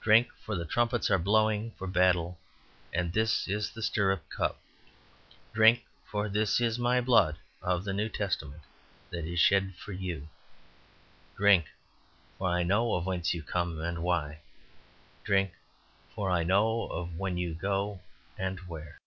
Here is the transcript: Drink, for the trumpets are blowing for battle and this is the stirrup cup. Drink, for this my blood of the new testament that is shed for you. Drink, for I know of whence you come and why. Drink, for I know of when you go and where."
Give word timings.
Drink, 0.00 0.32
for 0.38 0.56
the 0.56 0.64
trumpets 0.64 1.10
are 1.10 1.18
blowing 1.18 1.72
for 1.72 1.86
battle 1.86 2.38
and 2.90 3.12
this 3.12 3.46
is 3.46 3.68
the 3.68 3.82
stirrup 3.82 4.26
cup. 4.30 4.58
Drink, 5.52 5.84
for 6.06 6.26
this 6.30 6.58
my 6.78 7.02
blood 7.02 7.36
of 7.60 7.84
the 7.84 7.92
new 7.92 8.08
testament 8.08 8.62
that 9.10 9.26
is 9.26 9.38
shed 9.38 9.74
for 9.76 9.92
you. 9.92 10.30
Drink, 11.36 11.66
for 12.38 12.48
I 12.48 12.62
know 12.62 12.94
of 12.94 13.04
whence 13.04 13.34
you 13.34 13.42
come 13.42 13.78
and 13.78 14.02
why. 14.02 14.40
Drink, 15.22 15.52
for 16.14 16.30
I 16.30 16.44
know 16.44 16.84
of 16.84 17.18
when 17.18 17.36
you 17.36 17.52
go 17.52 18.00
and 18.38 18.58
where." 18.60 18.98